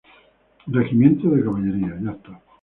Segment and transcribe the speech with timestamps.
[0.65, 1.95] Regimiento de Caballería.